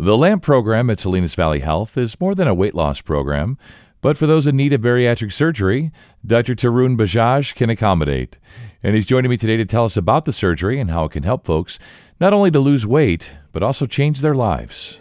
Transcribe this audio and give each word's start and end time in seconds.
The 0.00 0.16
LAMP 0.16 0.44
program 0.44 0.90
at 0.90 1.00
Salinas 1.00 1.34
Valley 1.34 1.58
Health 1.58 1.98
is 1.98 2.20
more 2.20 2.36
than 2.36 2.46
a 2.46 2.54
weight 2.54 2.76
loss 2.76 3.00
program, 3.00 3.58
but 4.00 4.16
for 4.16 4.28
those 4.28 4.46
in 4.46 4.56
need 4.56 4.72
of 4.72 4.80
bariatric 4.80 5.32
surgery, 5.32 5.90
Dr. 6.24 6.54
Tarun 6.54 6.96
Bajaj 6.96 7.56
can 7.56 7.68
accommodate. 7.68 8.38
And 8.80 8.94
he's 8.94 9.06
joining 9.06 9.28
me 9.28 9.36
today 9.36 9.56
to 9.56 9.64
tell 9.64 9.84
us 9.84 9.96
about 9.96 10.24
the 10.24 10.32
surgery 10.32 10.78
and 10.78 10.92
how 10.92 11.06
it 11.06 11.10
can 11.10 11.24
help 11.24 11.44
folks 11.44 11.80
not 12.20 12.32
only 12.32 12.52
to 12.52 12.60
lose 12.60 12.86
weight, 12.86 13.32
but 13.50 13.64
also 13.64 13.86
change 13.86 14.20
their 14.20 14.36
lives. 14.36 15.00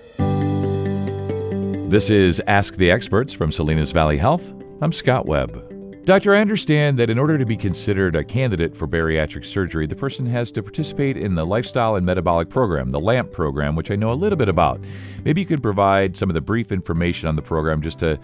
This 1.88 2.10
is 2.10 2.42
Ask 2.48 2.78
the 2.78 2.90
Experts 2.90 3.34
from 3.34 3.52
Salinas 3.52 3.92
Valley 3.92 4.18
Health. 4.18 4.52
I'm 4.82 4.92
Scott 4.92 5.28
Webb. 5.28 5.77
Doctor, 6.08 6.34
I 6.34 6.40
understand 6.40 6.98
that 7.00 7.10
in 7.10 7.20
order 7.20 7.38
to 7.38 7.46
be 7.46 7.58
considered 7.58 8.16
a 8.16 8.24
candidate 8.24 8.78
for 8.78 8.88
bariatric 8.88 9.44
surgery, 9.44 9.86
the 9.88 9.96
person 9.98 10.26
has 10.28 10.52
to 10.52 10.64
participate 10.64 11.18
in 11.18 11.36
the 11.36 11.46
Lifestyle 11.46 11.98
and 11.98 12.06
Metabolic 12.06 12.50
Program, 12.50 12.92
the 12.92 13.00
LAMP 13.02 13.34
program, 13.34 13.76
which 13.76 13.92
I 13.92 13.98
know 13.98 14.14
a 14.14 14.16
little 14.16 14.38
bit 14.38 14.48
about. 14.48 14.80
Maybe 15.26 15.42
you 15.42 15.46
could 15.46 15.62
provide 15.62 16.16
some 16.16 16.30
of 16.30 16.34
the 16.34 16.40
brief 16.40 16.72
information 16.72 17.28
on 17.28 17.36
the 17.36 17.42
program 17.42 17.82
just 17.82 18.00
to 18.00 18.18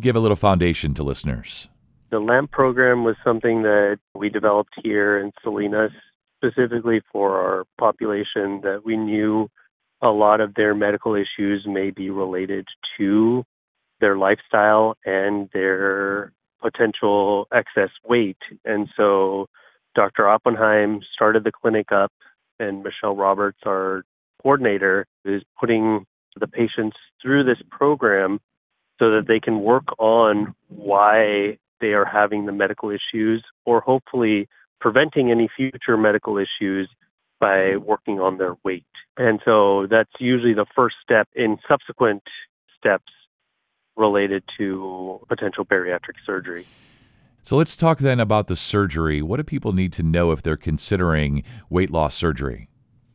give 0.00 0.16
a 0.16 0.18
little 0.18 0.34
foundation 0.34 0.94
to 0.94 1.02
listeners. 1.02 1.68
The 2.08 2.20
LAMP 2.20 2.52
program 2.52 3.04
was 3.04 3.16
something 3.22 3.64
that 3.64 3.98
we 4.14 4.30
developed 4.30 4.72
here 4.82 5.18
in 5.18 5.30
Salinas 5.42 5.92
specifically 6.42 7.02
for 7.12 7.36
our 7.36 7.64
population 7.78 8.62
that 8.62 8.80
we 8.82 8.96
knew 8.96 9.46
a 10.00 10.08
lot 10.08 10.40
of 10.40 10.54
their 10.54 10.74
medical 10.74 11.14
issues 11.14 11.66
may 11.68 11.90
be 11.90 12.08
related 12.08 12.66
to 12.96 13.44
their 14.00 14.16
lifestyle 14.16 14.96
and 15.04 15.50
their 15.52 16.32
potential 16.60 17.48
excess 17.52 17.90
weight. 18.04 18.38
And 18.64 18.88
so 18.96 19.46
Dr. 19.94 20.28
Oppenheim 20.28 21.00
started 21.14 21.44
the 21.44 21.52
clinic 21.52 21.92
up, 21.92 22.12
and 22.58 22.82
Michelle 22.82 23.16
Roberts, 23.16 23.58
our 23.66 24.04
coordinator, 24.42 25.06
is 25.24 25.42
putting 25.58 26.06
the 26.38 26.46
patients 26.46 26.96
through 27.20 27.44
this 27.44 27.58
program 27.70 28.40
so 28.98 29.10
that 29.10 29.26
they 29.26 29.40
can 29.40 29.60
work 29.60 29.84
on 29.98 30.54
why 30.68 31.58
they 31.80 31.88
are 31.88 32.04
having 32.04 32.46
the 32.46 32.52
medical 32.52 32.90
issues 32.90 33.42
or 33.64 33.80
hopefully 33.80 34.48
preventing 34.80 35.30
any 35.30 35.48
future 35.56 35.96
medical 35.96 36.38
issues 36.38 36.88
by 37.40 37.76
working 37.76 38.20
on 38.20 38.38
their 38.38 38.54
weight. 38.64 38.84
And 39.16 39.40
so 39.44 39.86
that's 39.90 40.10
usually 40.18 40.54
the 40.54 40.66
first 40.76 40.96
step 41.02 41.28
in 41.34 41.58
subsequent 41.68 42.22
steps 42.78 43.12
related 43.96 44.42
to 44.58 45.20
potential 45.28 45.64
bariatric 45.64 46.16
surgery. 46.24 46.66
So 47.42 47.56
let's 47.56 47.76
talk 47.76 47.98
then 47.98 48.20
about 48.20 48.48
the 48.48 48.56
surgery. 48.56 49.22
What 49.22 49.38
do 49.38 49.44
people 49.44 49.72
need 49.72 49.92
to 49.94 50.02
know 50.02 50.30
if 50.30 50.42
they're 50.42 50.56
considering 50.56 51.42
weight 51.68 51.90
loss 51.90 52.14
surgery? 52.14 52.68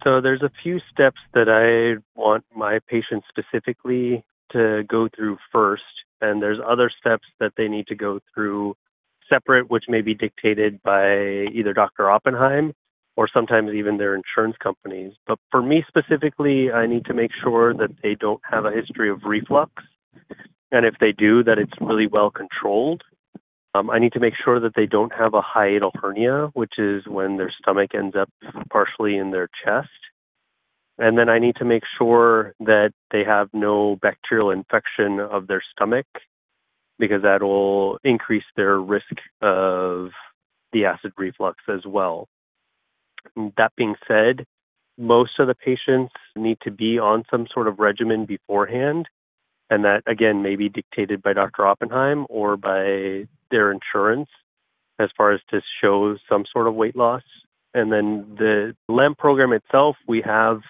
So 0.04 0.22
there's 0.22 0.42
a 0.42 0.52
few 0.62 0.80
steps 0.92 1.20
that 1.34 1.50
I 1.50 2.02
want 2.20 2.44
my 2.56 2.80
patients 2.88 3.26
specifically 3.30 4.24
to 4.52 4.84
go 4.88 5.08
through 5.16 5.38
first, 5.52 5.84
and 6.22 6.42
there's 6.42 6.60
other 6.66 6.92
steps 7.00 7.28
that 7.40 7.54
they 7.58 7.68
need 7.68 7.88
to 7.88 7.96
go 7.96 8.20
through 8.34 8.76
separate, 9.30 9.70
which 9.70 9.86
may 9.88 10.02
be 10.02 10.14
dictated 10.14 10.82
by 10.84 11.46
either 11.54 11.74
Dr. 11.74 12.10
Oppenheim 12.10 12.74
or 13.16 13.28
sometimes 13.34 13.72
even 13.74 13.98
their 13.98 14.16
insurance 14.16 14.56
companies. 14.62 15.14
But 15.26 15.40
for 15.50 15.62
me 15.62 15.84
specifically, 15.88 16.72
I 16.72 16.86
need 16.86 17.06
to 17.06 17.14
make 17.14 17.32
sure 17.44 17.74
that 17.74 17.92
they 18.04 18.16
don't 18.16 18.42
have 18.50 18.66
a 18.66 18.72
history 18.72 19.10
of 19.10 19.24
reflux 19.24 19.72
and 20.72 20.86
if 20.86 20.96
they 21.00 21.12
do, 21.12 21.44
that 21.44 21.58
it's 21.58 21.74
really 21.80 22.08
well 22.08 22.32
controlled. 22.32 23.04
Um, 23.74 23.90
I 23.90 24.00
need 24.00 24.14
to 24.14 24.20
make 24.20 24.34
sure 24.42 24.60
that 24.60 24.74
they 24.76 24.86
don't 24.86 25.14
have 25.14 25.34
a 25.34 25.42
hiatal 25.42 25.92
hernia, 26.02 26.50
which 26.54 26.74
is 26.78 27.04
when 27.08 27.38
their 27.38 27.54
stomach 27.62 27.92
ends 27.94 28.16
up 28.16 28.30
partially 28.72 29.18
in 29.18 29.32
their 29.32 29.50
chest. 29.64 29.90
And 30.98 31.18
then 31.18 31.28
I 31.28 31.40
need 31.40 31.58
to 31.58 31.66
make 31.66 31.84
sure 31.98 32.54
that 32.62 32.94
they 33.12 33.24
have 33.26 33.50
no 33.54 33.98
bacterial 34.02 34.52
infection 34.52 35.20
of 35.20 35.48
their 35.48 35.62
stomach 35.74 36.06
because 36.98 37.24
that 37.24 37.44
will 37.44 37.98
increase 38.06 38.46
their 38.56 38.80
risk 38.80 39.12
of 39.42 40.12
the 40.72 40.86
acid 40.86 41.12
reflux 41.18 41.58
as 41.68 41.86
well. 41.86 42.30
That 43.36 43.74
being 43.76 43.96
said, 44.08 44.46
most 44.98 45.32
of 45.40 45.48
the 45.48 45.56
patients 45.56 46.14
need 46.38 46.60
to 46.62 46.72
be 46.72 46.98
on 46.98 47.26
some 47.30 47.48
sort 47.54 47.68
of 47.68 47.80
regimen 47.80 48.26
beforehand 48.26 49.08
and 49.70 49.84
that 49.84 50.04
again 50.08 50.42
may 50.42 50.56
be 50.56 50.70
dictated 50.70 51.22
by 51.22 51.34
Dr. 51.34 51.66
Oppenheim 51.66 52.26
or 52.30 52.58
by 52.58 53.28
their 53.52 53.72
insurance 53.72 54.30
as 55.00 55.10
far 55.18 55.32
as 55.34 55.42
to 55.50 55.62
show 55.82 56.18
some 56.30 56.46
sort 56.52 56.68
of 56.68 56.76
weight 56.76 56.96
loss. 56.96 57.24
And 57.74 57.92
then 57.92 58.36
the 58.38 58.76
LAMP 58.88 59.18
program 59.18 59.52
itself, 59.52 59.98
we 60.08 60.22
have 60.22 60.62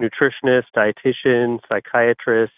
nutritionists, 0.00 0.72
dietitians, 0.76 1.60
psychiatrists. 1.68 2.56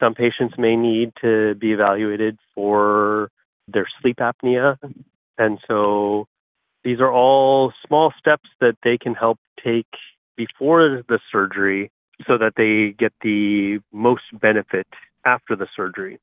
Some 0.00 0.14
patients 0.14 0.54
may 0.56 0.76
need 0.76 1.12
to 1.20 1.54
be 1.56 1.72
evaluated 1.72 2.38
for 2.54 3.30
their 3.68 3.86
sleep 4.00 4.16
apnea. 4.16 4.78
And 5.36 5.58
so 5.68 6.26
these 6.82 7.00
are 7.00 7.12
all 7.12 7.72
small 7.86 8.12
steps 8.18 8.48
that 8.60 8.76
they 8.82 8.96
can 8.96 9.14
help 9.14 9.38
take 9.62 9.86
before 10.36 11.02
the 11.06 11.20
surgery 11.30 11.90
so 12.26 12.38
that 12.38 12.54
they 12.56 12.94
get 12.98 13.12
the 13.22 13.78
most 13.92 14.22
benefit 14.40 14.86
after 15.24 15.56
the 15.56 15.66
surgery. 15.76 16.18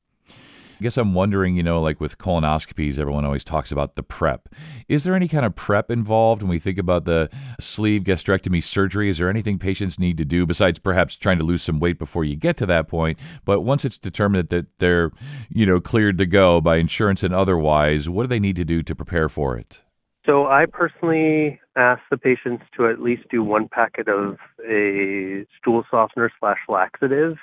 I 0.80 0.84
guess 0.84 0.96
I'm 0.96 1.12
wondering, 1.12 1.56
you 1.56 1.64
know, 1.64 1.80
like 1.80 2.00
with 2.00 2.18
colonoscopies, 2.18 3.00
everyone 3.00 3.24
always 3.24 3.42
talks 3.42 3.72
about 3.72 3.96
the 3.96 4.04
prep. 4.04 4.48
Is 4.86 5.02
there 5.02 5.16
any 5.16 5.26
kind 5.26 5.44
of 5.44 5.56
prep 5.56 5.90
involved 5.90 6.40
when 6.40 6.50
we 6.50 6.60
think 6.60 6.78
about 6.78 7.04
the 7.04 7.28
sleeve 7.58 8.04
gastrectomy 8.04 8.62
surgery? 8.62 9.08
Is 9.08 9.18
there 9.18 9.28
anything 9.28 9.58
patients 9.58 9.98
need 9.98 10.16
to 10.18 10.24
do 10.24 10.46
besides 10.46 10.78
perhaps 10.78 11.16
trying 11.16 11.38
to 11.38 11.44
lose 11.44 11.62
some 11.62 11.80
weight 11.80 11.98
before 11.98 12.22
you 12.22 12.36
get 12.36 12.56
to 12.58 12.66
that 12.66 12.86
point? 12.86 13.18
But 13.44 13.62
once 13.62 13.84
it's 13.84 13.98
determined 13.98 14.50
that 14.50 14.66
they're, 14.78 15.10
you 15.48 15.66
know, 15.66 15.80
cleared 15.80 16.16
to 16.18 16.26
go 16.26 16.60
by 16.60 16.76
insurance 16.76 17.24
and 17.24 17.34
otherwise, 17.34 18.08
what 18.08 18.22
do 18.22 18.28
they 18.28 18.38
need 18.38 18.54
to 18.56 18.64
do 18.64 18.84
to 18.84 18.94
prepare 18.94 19.28
for 19.28 19.58
it? 19.58 19.82
So 20.28 20.46
I 20.46 20.66
personally 20.70 21.58
ask 21.74 22.02
the 22.10 22.18
patients 22.18 22.62
to 22.76 22.86
at 22.86 23.00
least 23.00 23.22
do 23.30 23.42
one 23.42 23.66
packet 23.66 24.08
of 24.08 24.36
a 24.62 25.46
stool 25.58 25.84
softener 25.90 26.30
slash 26.38 26.58
laxative, 26.68 27.38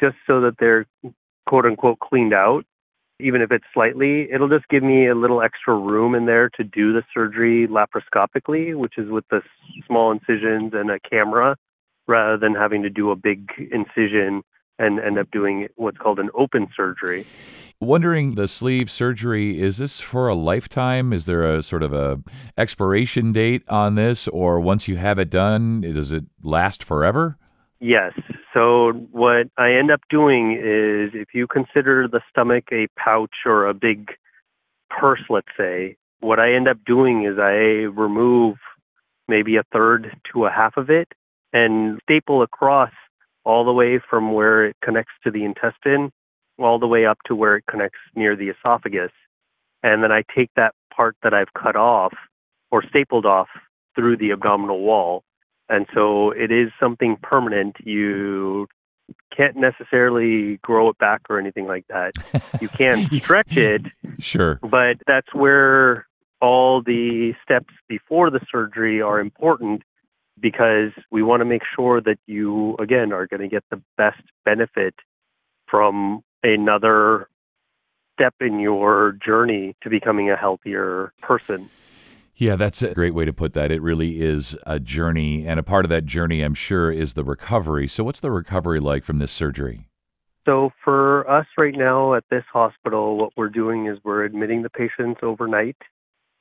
just 0.00 0.16
so 0.26 0.40
that 0.40 0.54
they're 0.58 0.86
quote 1.46 1.66
unquote 1.66 1.98
cleaned 1.98 2.32
out. 2.32 2.64
Even 3.20 3.42
if 3.42 3.52
it's 3.52 3.66
slightly, 3.74 4.28
it'll 4.32 4.48
just 4.48 4.66
give 4.68 4.82
me 4.82 5.08
a 5.08 5.14
little 5.14 5.42
extra 5.42 5.76
room 5.76 6.14
in 6.14 6.24
there 6.24 6.48
to 6.56 6.64
do 6.64 6.94
the 6.94 7.02
surgery 7.12 7.68
laparoscopically, 7.68 8.74
which 8.74 8.94
is 8.96 9.10
with 9.10 9.24
the 9.30 9.42
small 9.86 10.10
incisions 10.10 10.72
and 10.74 10.90
a 10.90 10.98
camera, 11.00 11.54
rather 12.08 12.38
than 12.38 12.54
having 12.54 12.82
to 12.82 12.90
do 12.90 13.10
a 13.10 13.16
big 13.16 13.50
incision 13.70 14.42
and 14.78 15.00
end 15.00 15.18
up 15.18 15.30
doing 15.30 15.68
what's 15.76 15.98
called 15.98 16.18
an 16.18 16.30
open 16.34 16.68
surgery. 16.76 17.26
Wondering 17.80 18.36
the 18.36 18.48
sleeve 18.48 18.90
surgery 18.90 19.60
is 19.60 19.76
this 19.78 20.00
for 20.00 20.28
a 20.28 20.34
lifetime? 20.34 21.12
Is 21.12 21.26
there 21.26 21.44
a 21.44 21.62
sort 21.62 21.82
of 21.82 21.92
a 21.92 22.22
expiration 22.56 23.32
date 23.32 23.62
on 23.68 23.96
this 23.96 24.28
or 24.28 24.60
once 24.60 24.88
you 24.88 24.96
have 24.96 25.18
it 25.18 25.28
done, 25.28 25.82
does 25.82 26.10
it 26.10 26.24
last 26.42 26.82
forever? 26.82 27.36
Yes. 27.78 28.12
So 28.54 28.92
what 29.12 29.48
I 29.58 29.72
end 29.72 29.90
up 29.90 30.00
doing 30.08 30.52
is 30.52 31.10
if 31.12 31.34
you 31.34 31.46
consider 31.46 32.08
the 32.08 32.22
stomach 32.30 32.64
a 32.72 32.86
pouch 32.98 33.44
or 33.44 33.68
a 33.68 33.74
big 33.74 34.12
purse, 34.88 35.20
let's 35.28 35.48
say, 35.58 35.96
what 36.20 36.40
I 36.40 36.54
end 36.54 36.68
up 36.68 36.78
doing 36.86 37.26
is 37.26 37.38
I 37.38 37.84
remove 37.92 38.56
maybe 39.28 39.56
a 39.56 39.64
third 39.72 40.16
to 40.32 40.46
a 40.46 40.50
half 40.50 40.78
of 40.78 40.88
it 40.88 41.08
and 41.52 42.00
staple 42.02 42.42
across 42.42 42.90
all 43.46 43.64
the 43.64 43.72
way 43.72 44.00
from 44.10 44.32
where 44.32 44.66
it 44.66 44.76
connects 44.82 45.12
to 45.24 45.30
the 45.30 45.44
intestine 45.44 46.10
all 46.58 46.78
the 46.78 46.86
way 46.86 47.06
up 47.06 47.18
to 47.26 47.34
where 47.34 47.56
it 47.56 47.64
connects 47.68 47.98
near 48.14 48.36
the 48.36 48.48
esophagus. 48.48 49.12
And 49.82 50.02
then 50.02 50.12
I 50.12 50.22
take 50.34 50.50
that 50.56 50.74
part 50.94 51.16
that 51.22 51.34
I've 51.34 51.52
cut 51.52 51.76
off 51.76 52.14
or 52.70 52.82
stapled 52.82 53.26
off 53.26 53.48
through 53.94 54.16
the 54.16 54.30
abdominal 54.30 54.80
wall. 54.80 55.22
And 55.68 55.86
so 55.94 56.30
it 56.30 56.50
is 56.50 56.70
something 56.80 57.16
permanent. 57.22 57.76
You 57.84 58.68
can't 59.36 59.56
necessarily 59.56 60.58
grow 60.62 60.88
it 60.88 60.98
back 60.98 61.22
or 61.28 61.38
anything 61.38 61.66
like 61.66 61.84
that. 61.88 62.12
You 62.60 62.68
can 62.68 63.08
stretch 63.20 63.56
it. 63.56 63.82
Sure. 64.18 64.58
But 64.62 64.96
that's 65.06 65.32
where 65.34 66.06
all 66.40 66.82
the 66.82 67.34
steps 67.42 67.74
before 67.88 68.30
the 68.30 68.40
surgery 68.50 69.00
are 69.00 69.20
important 69.20 69.82
because 70.40 70.92
we 71.10 71.22
want 71.22 71.40
to 71.40 71.44
make 71.44 71.62
sure 71.74 72.00
that 72.00 72.18
you, 72.26 72.76
again, 72.78 73.12
are 73.12 73.26
going 73.26 73.40
to 73.40 73.48
get 73.48 73.64
the 73.70 73.82
best 73.96 74.22
benefit 74.44 74.94
from 75.68 76.22
another 76.42 77.28
step 78.14 78.34
in 78.40 78.60
your 78.60 79.16
journey 79.24 79.74
to 79.82 79.90
becoming 79.90 80.30
a 80.30 80.36
healthier 80.36 81.12
person. 81.22 81.68
Yeah, 82.34 82.56
that's 82.56 82.82
a 82.82 82.92
great 82.92 83.14
way 83.14 83.24
to 83.24 83.32
put 83.32 83.54
that. 83.54 83.72
It 83.72 83.80
really 83.80 84.20
is 84.20 84.56
a 84.66 84.78
journey, 84.78 85.46
and 85.46 85.58
a 85.58 85.62
part 85.62 85.86
of 85.86 85.88
that 85.88 86.04
journey, 86.04 86.42
I'm 86.42 86.54
sure, 86.54 86.92
is 86.92 87.14
the 87.14 87.24
recovery. 87.24 87.88
So, 87.88 88.04
what's 88.04 88.20
the 88.20 88.30
recovery 88.30 88.78
like 88.78 89.04
from 89.04 89.18
this 89.18 89.32
surgery? 89.32 89.88
So, 90.44 90.70
for 90.84 91.28
us 91.30 91.46
right 91.56 91.74
now 91.74 92.12
at 92.12 92.24
this 92.30 92.44
hospital, 92.52 93.16
what 93.16 93.32
we're 93.38 93.48
doing 93.48 93.86
is 93.86 93.98
we're 94.04 94.24
admitting 94.24 94.62
the 94.62 94.70
patients 94.70 95.20
overnight. 95.22 95.78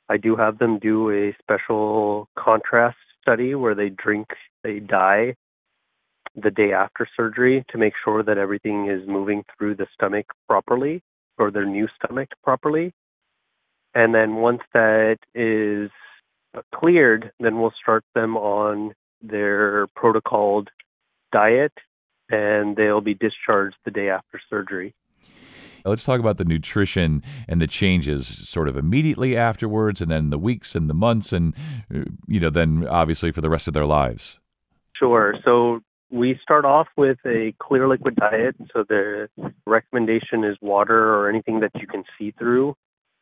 I 0.10 0.18
do 0.18 0.36
have 0.36 0.60
them 0.60 0.80
do 0.80 1.10
a 1.12 1.36
special 1.42 2.28
contrast 2.38 2.98
study 3.26 3.56
where 3.56 3.74
they 3.74 3.90
drink 3.90 4.28
they 4.64 4.80
dye 4.80 5.34
the 6.36 6.52
day 6.52 6.74
after 6.74 7.08
surgery 7.16 7.66
to 7.70 7.78
make 7.78 7.94
sure 8.04 8.22
that 8.22 8.38
everything 8.38 8.90
is 8.90 9.08
moving 9.08 9.44
through 9.58 9.76
the 9.76 9.88
stomach 9.94 10.26
properly 10.48 11.02
or 11.38 11.50
their 11.50 11.66
new 11.66 11.88
stomach 11.96 12.30
properly. 12.44 12.94
And 13.94 14.14
then 14.14 14.36
once 14.36 14.62
that 14.74 15.18
is 15.34 15.90
uh, 16.56 16.62
cleared, 16.74 17.32
then 17.40 17.60
we'll 17.60 17.74
start 17.82 18.04
them 18.14 18.36
on 18.36 18.94
their 19.22 19.88
protocoled 19.98 20.68
diet 21.32 21.74
and 22.30 22.76
they'll 22.76 23.02
be 23.02 23.14
discharged 23.14 23.78
the 23.86 23.92
day 23.92 24.10
after 24.10 24.42
surgery. 24.50 24.94
Let's 25.86 26.04
talk 26.04 26.20
about 26.20 26.38
the 26.38 26.46
nutrition 26.46 27.22
and 27.48 27.62
the 27.62 27.68
changes 27.68 28.28
sort 28.50 28.68
of 28.68 28.76
immediately 28.76 29.38
afterwards 29.38 30.02
and 30.02 30.10
then 30.10 30.32
the 30.32 30.40
weeks 30.40 30.76
and 30.76 30.90
the 30.90 30.94
months 30.94 31.32
and 31.32 31.54
uh, 31.94 32.06
you 32.28 32.40
know 32.40 32.50
then 32.50 32.88
obviously 32.88 33.32
for 33.32 33.42
the 33.42 33.50
rest 33.50 33.68
of 33.68 33.74
their 33.74 33.86
lives. 33.86 34.40
Sure. 34.98 35.36
So 35.44 35.82
we 36.12 36.40
start 36.42 36.66
off 36.66 36.88
with 36.96 37.18
a 37.26 37.54
clear 37.60 37.88
liquid 37.88 38.16
diet. 38.16 38.56
So 38.74 38.84
the 38.88 39.28
recommendation 39.66 40.44
is 40.44 40.58
water 40.62 41.14
or 41.14 41.30
anything 41.30 41.60
that 41.60 41.72
you 41.76 41.88
can 41.88 42.04
see 42.18 42.32
through. 42.32 42.76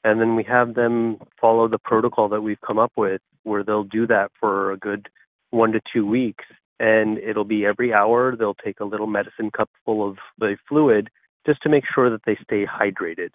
And 0.03 0.19
then 0.19 0.35
we 0.35 0.43
have 0.43 0.75
them 0.75 1.17
follow 1.39 1.67
the 1.67 1.79
protocol 1.79 2.29
that 2.29 2.41
we've 2.41 2.59
come 2.65 2.77
up 2.77 2.91
with 2.95 3.21
where 3.43 3.63
they'll 3.63 3.85
do 3.85 4.05
that 4.07 4.31
for 4.39 4.71
a 4.71 4.77
good 4.77 5.07
one 5.49 5.71
to 5.71 5.81
two 5.93 6.05
weeks. 6.05 6.45
And 6.79 7.17
it'll 7.17 7.45
be 7.45 7.65
every 7.65 7.93
hour, 7.93 8.35
they'll 8.35 8.55
take 8.55 8.79
a 8.79 8.85
little 8.85 9.07
medicine 9.07 9.51
cup 9.51 9.69
full 9.85 10.07
of 10.07 10.17
the 10.37 10.57
fluid 10.67 11.09
just 11.45 11.61
to 11.63 11.69
make 11.69 11.83
sure 11.93 12.09
that 12.09 12.21
they 12.25 12.37
stay 12.43 12.65
hydrated. 12.65 13.29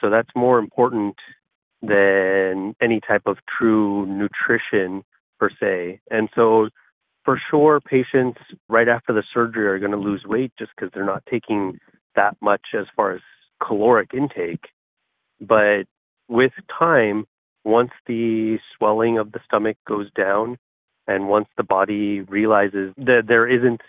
So 0.00 0.10
that's 0.10 0.30
more 0.34 0.58
important 0.58 1.16
than 1.82 2.74
any 2.82 3.00
type 3.00 3.22
of 3.26 3.38
true 3.58 4.06
nutrition 4.06 5.04
per 5.38 5.50
se. 5.60 6.00
And 6.10 6.28
so 6.34 6.68
for 7.24 7.40
sure, 7.50 7.80
patients 7.80 8.38
right 8.68 8.88
after 8.88 9.12
the 9.12 9.22
surgery 9.32 9.66
are 9.66 9.78
going 9.78 9.92
to 9.92 9.98
lose 9.98 10.24
weight 10.26 10.52
just 10.58 10.72
because 10.74 10.90
they're 10.94 11.04
not 11.04 11.22
taking 11.30 11.78
that 12.16 12.36
much 12.40 12.62
as 12.78 12.86
far 12.96 13.12
as 13.12 13.20
caloric 13.64 14.10
intake. 14.14 14.64
But 15.40 15.84
with 16.28 16.52
time, 16.76 17.26
once 17.64 17.90
the 18.06 18.58
swelling 18.76 19.18
of 19.18 19.32
the 19.32 19.40
stomach 19.44 19.76
goes 19.86 20.10
down 20.16 20.56
and 21.06 21.28
once 21.28 21.48
the 21.56 21.64
body 21.64 22.20
realizes 22.22 22.92
that 22.96 23.24
there 23.28 23.46
isn't 23.46 23.82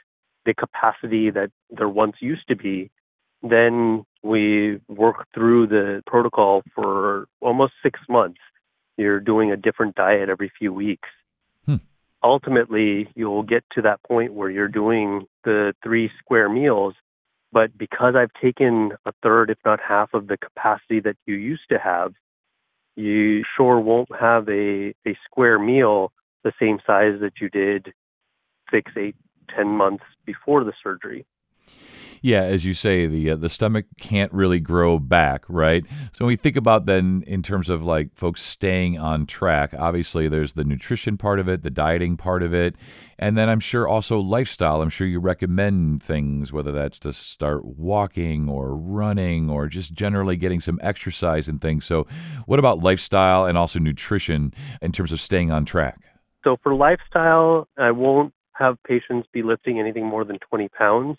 the 0.46 0.54
capacity 0.54 1.30
that 1.32 1.50
there 1.70 1.90
once 1.90 2.16
used 2.20 2.48
to 2.50 2.56
be, 2.56 2.92
then 3.42 4.04
we 4.24 4.80
work 4.88 5.28
through 5.34 5.68
the 5.68 6.04
protocol 6.06 6.64
for 6.76 7.28
almost 7.42 7.74
six 7.82 8.00
months. 8.10 8.40
You're 8.98 9.20
doing 9.20 9.52
a 9.52 9.58
different 9.58 9.96
diet 9.96 10.30
every 10.30 10.52
few 10.58 10.74
weeks. 10.74 11.08
Hmm. 11.66 11.76
Ultimately, 12.22 13.10
you'll 13.16 13.44
get 13.44 13.64
to 13.76 13.82
that 13.84 14.04
point 14.04 14.34
where 14.34 14.50
you're 14.50 14.68
doing 14.68 15.26
the 15.46 15.74
three 15.84 16.12
square 16.20 16.50
meals. 16.50 16.96
But 17.52 17.76
because 17.78 18.14
I've 18.16 18.34
taken 18.42 18.92
a 19.06 19.14
third, 19.24 19.50
if 19.50 19.58
not 19.66 19.80
half, 19.80 20.14
of 20.14 20.28
the 20.28 20.38
capacity 20.38 21.00
that 21.00 21.16
you 21.26 21.36
used 21.36 21.70
to 21.70 21.80
have, 21.80 22.14
you 22.96 23.44
sure 23.56 23.80
won't 23.80 24.10
have 24.20 24.48
a, 24.50 24.94
a 25.08 25.18
square 25.26 25.58
meal 25.58 26.12
the 26.44 26.52
same 26.60 26.80
size 26.86 27.20
that 27.22 27.34
you 27.42 27.50
did 27.50 27.94
six, 28.70 28.92
eight, 28.98 29.16
ten 29.56 29.70
months 29.70 30.04
before 30.26 30.64
the 30.64 30.74
surgery 30.84 31.26
yeah, 32.22 32.42
as 32.42 32.66
you 32.66 32.74
say, 32.74 33.06
the 33.06 33.32
uh, 33.32 33.36
the 33.36 33.50
stomach 33.50 33.86
can't 34.00 34.32
really 34.34 34.60
grow 34.60 35.00
back, 35.00 35.46
right? 35.48 35.86
So 36.14 36.26
when 36.26 36.28
we 36.28 36.36
think 36.36 36.56
about 36.56 36.86
then 36.86 37.24
in 37.28 37.42
terms 37.42 37.70
of 37.70 37.84
like 37.84 38.16
folks 38.16 38.42
staying 38.42 38.98
on 38.98 39.26
track, 39.26 39.74
obviously 39.78 40.28
there's 40.28 40.54
the 40.54 40.64
nutrition 40.64 41.18
part 41.18 41.40
of 41.40 41.48
it, 41.48 41.64
the 41.64 41.70
dieting 41.70 42.18
part 42.18 42.44
of 42.44 42.54
it, 42.54 42.76
and 43.18 43.38
then 43.38 43.50
I'm 43.50 43.60
sure 43.60 43.88
also 43.88 44.20
lifestyle. 44.20 44.82
I'm 44.82 44.90
sure 44.90 45.08
you 45.08 45.20
recommend 45.20 46.04
things, 46.04 46.52
whether 46.52 46.72
that's 46.72 47.00
to 47.00 47.14
start 47.14 47.66
walking 47.66 48.50
or 48.50 48.76
running 48.76 49.50
or 49.50 49.68
just 49.68 49.94
generally 49.94 50.38
getting 50.38 50.60
some 50.60 50.80
exercise 50.82 51.48
and 51.48 51.62
things. 51.62 51.86
So, 51.86 52.08
what 52.46 52.60
about 52.60 52.80
lifestyle 52.80 53.46
and 53.46 53.58
also 53.58 53.80
nutrition 53.80 54.54
in 54.82 54.92
terms 54.92 55.12
of 55.12 55.22
staying 55.22 55.52
on 55.52 55.66
track? 55.66 56.00
So 56.44 56.58
for 56.64 56.74
lifestyle, 56.74 57.68
I 57.78 57.92
won't 57.92 58.34
have 58.54 58.82
patients 58.84 59.28
be 59.32 59.44
lifting 59.44 59.80
anything 59.80 60.06
more 60.06 60.24
than 60.24 60.40
20 60.50 60.70
pounds 60.70 61.18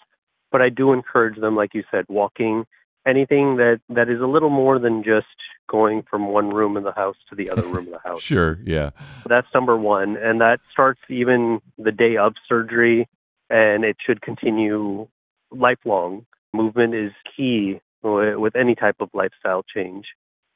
but 0.50 0.62
I 0.62 0.68
do 0.68 0.92
encourage 0.92 1.38
them, 1.40 1.56
like 1.56 1.74
you 1.74 1.84
said, 1.90 2.04
walking, 2.08 2.64
anything 3.06 3.56
that 3.56 3.80
that 3.88 4.08
is 4.08 4.20
a 4.20 4.26
little 4.26 4.50
more 4.50 4.78
than 4.78 5.02
just 5.02 5.26
going 5.68 6.02
from 6.10 6.28
one 6.28 6.50
room 6.50 6.76
in 6.76 6.82
the 6.82 6.92
house 6.92 7.16
to 7.28 7.36
the 7.36 7.48
other 7.50 7.62
room 7.62 7.86
of 7.86 7.92
the 7.92 7.98
house. 8.08 8.22
sure, 8.22 8.58
yeah. 8.64 8.90
That's 9.26 9.46
number 9.54 9.76
one, 9.76 10.16
and 10.16 10.40
that 10.40 10.60
starts 10.72 11.00
even 11.08 11.60
the 11.78 11.92
day 11.92 12.16
of 12.16 12.34
surgery, 12.48 13.08
and 13.48 13.84
it 13.84 13.96
should 14.04 14.20
continue 14.22 15.06
lifelong. 15.50 16.26
Movement 16.52 16.94
is 16.94 17.12
key 17.36 17.80
with 18.02 18.56
any 18.56 18.74
type 18.74 18.96
of 19.00 19.10
lifestyle 19.14 19.62
change. 19.62 20.06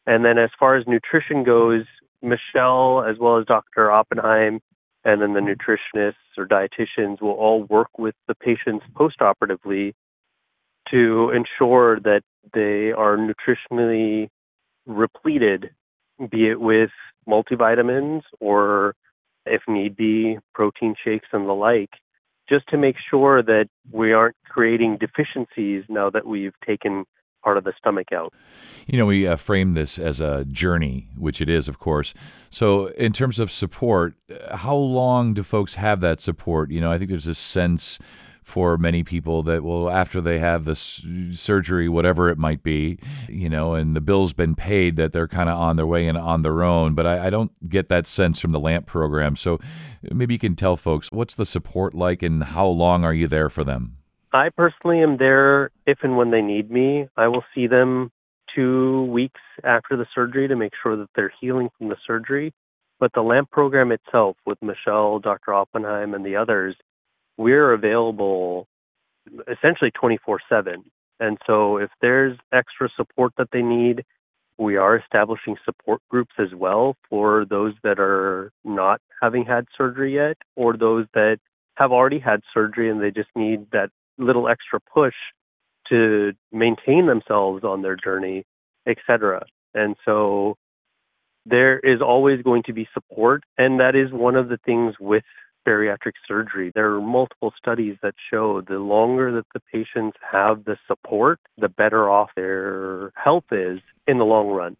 And 0.06 0.24
then 0.24 0.38
as 0.38 0.50
far 0.58 0.76
as 0.76 0.86
nutrition 0.86 1.44
goes, 1.44 1.84
Michelle, 2.22 3.04
as 3.08 3.18
well 3.18 3.38
as 3.38 3.46
Dr. 3.46 3.90
Oppenheim, 3.90 4.60
and 5.04 5.20
then 5.20 5.34
the 5.34 5.40
mm-hmm. 5.40 5.70
nutritionists 5.70 6.14
or 6.38 6.46
dietitians 6.46 7.20
will 7.20 7.32
all 7.32 7.64
work 7.64 7.98
with 7.98 8.14
the 8.26 8.34
patients 8.34 8.84
postoperatively 8.94 9.92
to 10.90 11.30
ensure 11.30 12.00
that 12.00 12.22
they 12.52 12.92
are 12.92 13.16
nutritionally 13.16 14.28
repleted, 14.86 15.70
be 16.30 16.48
it 16.50 16.60
with 16.60 16.90
multivitamins 17.28 18.22
or, 18.40 18.94
if 19.46 19.62
need 19.66 19.96
be, 19.96 20.38
protein 20.54 20.94
shakes 21.02 21.28
and 21.32 21.48
the 21.48 21.52
like, 21.52 21.90
just 22.48 22.68
to 22.68 22.76
make 22.76 22.96
sure 23.10 23.42
that 23.42 23.66
we 23.90 24.12
aren't 24.12 24.36
creating 24.44 24.98
deficiencies 24.98 25.84
now 25.88 26.10
that 26.10 26.26
we've 26.26 26.54
taken 26.66 27.04
part 27.44 27.58
of 27.58 27.64
the 27.64 27.74
stomach 27.78 28.12
out. 28.12 28.32
You 28.86 28.98
know, 28.98 29.06
we 29.06 29.26
uh, 29.26 29.36
frame 29.36 29.74
this 29.74 29.98
as 29.98 30.20
a 30.20 30.44
journey, 30.46 31.08
which 31.16 31.40
it 31.40 31.48
is, 31.48 31.68
of 31.68 31.78
course. 31.78 32.14
So, 32.50 32.86
in 32.88 33.12
terms 33.12 33.38
of 33.38 33.50
support, 33.50 34.14
uh, 34.30 34.56
how 34.56 34.76
long 34.76 35.34
do 35.34 35.42
folks 35.42 35.74
have 35.76 36.00
that 36.00 36.20
support? 36.20 36.70
You 36.70 36.80
know, 36.80 36.90
I 36.90 36.98
think 36.98 37.10
there's 37.10 37.26
a 37.26 37.34
sense 37.34 37.98
for 38.42 38.76
many 38.76 39.02
people 39.02 39.42
that 39.42 39.64
well 39.64 39.88
after 39.88 40.20
they 40.20 40.38
have 40.38 40.66
this 40.66 41.02
surgery 41.32 41.88
whatever 41.88 42.28
it 42.28 42.36
might 42.36 42.62
be 42.62 42.98
you 43.26 43.48
know 43.48 43.72
and 43.72 43.96
the 43.96 44.02
bill's 44.02 44.34
been 44.34 44.54
paid 44.54 44.96
that 44.96 45.14
they're 45.14 45.26
kind 45.26 45.48
of 45.48 45.58
on 45.58 45.76
their 45.76 45.86
way 45.86 46.06
and 46.06 46.18
on 46.18 46.42
their 46.42 46.62
own 46.62 46.94
but 46.94 47.06
I, 47.06 47.28
I, 47.28 47.30
don't 47.30 47.70
get 47.70 47.88
that 47.88 48.06
sense 48.06 48.38
from 48.38 48.52
the 48.52 48.60
lamp 48.60 48.84
program 48.84 49.34
so 49.34 49.58
maybe 50.02 50.34
you 50.34 50.38
can 50.38 50.56
tell 50.56 50.76
folks 50.76 51.10
what's 51.10 51.34
the 51.34 51.46
support 51.46 51.94
like 51.94 52.22
and 52.22 52.44
how 52.44 52.66
long 52.66 53.02
are 53.02 53.14
you 53.14 53.28
there 53.28 53.48
for 53.48 53.64
them 53.64 53.96
I 54.34 54.50
personally 54.50 55.00
am 55.00 55.16
there 55.16 55.70
if 55.86 55.98
and 56.02 56.16
when 56.16 56.32
they 56.32 56.42
need 56.42 56.68
me. 56.68 57.08
I 57.16 57.28
will 57.28 57.44
see 57.54 57.68
them 57.68 58.10
two 58.52 59.04
weeks 59.04 59.40
after 59.62 59.96
the 59.96 60.06
surgery 60.12 60.48
to 60.48 60.56
make 60.56 60.72
sure 60.82 60.96
that 60.96 61.08
they're 61.14 61.32
healing 61.40 61.70
from 61.78 61.88
the 61.88 61.96
surgery. 62.04 62.52
But 62.98 63.12
the 63.14 63.22
LAMP 63.22 63.52
program 63.52 63.92
itself, 63.92 64.36
with 64.44 64.58
Michelle, 64.60 65.20
Dr. 65.20 65.54
Oppenheim, 65.54 66.14
and 66.14 66.26
the 66.26 66.34
others, 66.34 66.74
we're 67.36 67.72
available 67.74 68.66
essentially 69.46 69.92
24 69.92 70.40
7. 70.48 70.82
And 71.20 71.38
so 71.46 71.76
if 71.76 71.90
there's 72.00 72.36
extra 72.52 72.88
support 72.96 73.32
that 73.38 73.48
they 73.52 73.62
need, 73.62 74.04
we 74.58 74.76
are 74.76 74.96
establishing 74.96 75.56
support 75.64 76.00
groups 76.10 76.34
as 76.40 76.52
well 76.56 76.96
for 77.08 77.44
those 77.48 77.74
that 77.84 78.00
are 78.00 78.50
not 78.64 79.00
having 79.22 79.44
had 79.44 79.66
surgery 79.78 80.16
yet 80.16 80.36
or 80.56 80.76
those 80.76 81.06
that 81.14 81.38
have 81.76 81.92
already 81.92 82.18
had 82.18 82.40
surgery 82.52 82.90
and 82.90 83.00
they 83.00 83.12
just 83.12 83.30
need 83.36 83.66
that 83.70 83.90
little 84.18 84.48
extra 84.48 84.80
push 84.80 85.14
to 85.88 86.32
maintain 86.52 87.06
themselves 87.06 87.64
on 87.64 87.82
their 87.82 87.96
journey, 87.96 88.44
etc. 88.86 89.44
And 89.74 89.96
so 90.04 90.56
there 91.46 91.78
is 91.78 92.00
always 92.00 92.42
going 92.42 92.62
to 92.64 92.72
be 92.72 92.88
support, 92.94 93.42
and 93.58 93.80
that 93.80 93.94
is 93.94 94.12
one 94.12 94.36
of 94.36 94.48
the 94.48 94.58
things 94.64 94.94
with 94.98 95.24
bariatric 95.66 96.12
surgery. 96.26 96.72
There 96.74 96.94
are 96.94 97.00
multiple 97.00 97.52
studies 97.56 97.96
that 98.02 98.14
show 98.30 98.60
the 98.60 98.78
longer 98.78 99.32
that 99.32 99.46
the 99.54 99.60
patients 99.72 100.16
have 100.30 100.64
the 100.64 100.76
support, 100.86 101.40
the 101.58 101.68
better 101.68 102.08
off 102.08 102.30
their 102.36 103.12
health 103.14 103.44
is 103.50 103.80
in 104.06 104.18
the 104.18 104.24
long 104.24 104.48
run. 104.48 104.76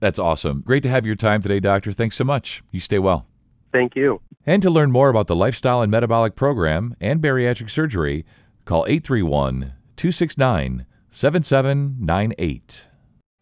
That's 0.00 0.18
awesome. 0.18 0.62
Great 0.62 0.82
to 0.82 0.88
have 0.88 1.06
your 1.06 1.16
time 1.16 1.42
today, 1.42 1.60
Doctor. 1.60 1.92
Thanks 1.92 2.16
so 2.16 2.24
much. 2.24 2.62
You 2.70 2.80
stay 2.80 2.98
well. 2.98 3.26
Thank 3.72 3.96
you. 3.96 4.20
And 4.44 4.60
to 4.62 4.70
learn 4.70 4.90
more 4.90 5.08
about 5.08 5.28
the 5.28 5.36
Lifestyle 5.36 5.82
and 5.82 5.90
Metabolic 5.90 6.34
Program 6.34 6.96
and 7.00 7.20
bariatric 7.20 7.70
surgery, 7.70 8.24
call 8.64 8.84
831 8.86 9.74
269 9.96 10.86
7798. 11.10 12.88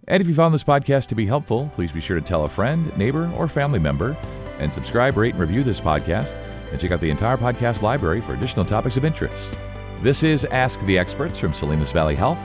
And 0.09 0.21
if 0.21 0.29
you 0.29 0.35
found 0.35 0.53
this 0.53 0.65
podcast 0.65 1.07
to 1.07 1.15
be 1.15 1.27
helpful, 1.27 1.71
please 1.75 1.93
be 1.93 2.01
sure 2.01 2.19
to 2.19 2.25
tell 2.25 2.45
a 2.45 2.49
friend, 2.49 2.95
neighbor, 2.99 3.33
or 3.37 3.49
family 3.49 3.79
member, 3.79 4.17
and 4.59 4.73
subscribe, 4.73 5.17
rate, 5.17 5.35
and 5.35 5.41
review 5.41 5.63
this 5.63 5.81
podcast, 5.81 6.35
and 6.71 6.81
check 6.81 6.91
out 6.91 7.01
the 7.01 7.11
entire 7.11 7.37
podcast 7.37 7.81
library 7.81 8.21
for 8.21 8.35
additional 8.35 8.65
topics 8.65 8.97
of 8.97 9.05
interest. 9.05 9.59
This 10.03 10.23
is 10.23 10.45
Ask 10.47 10.81
the 10.81 10.99
Experts 10.99 11.39
from 11.39 11.55
Salinas 11.55 11.93
Valley 11.93 12.15
Health. 12.15 12.41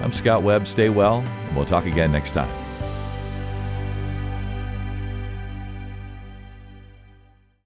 I'm 0.00 0.12
Scott 0.12 0.42
Webb. 0.42 0.66
Stay 0.66 0.88
well, 0.88 1.18
and 1.18 1.56
we'll 1.56 1.66
talk 1.66 1.86
again 1.86 2.10
next 2.10 2.32
time. 2.32 2.69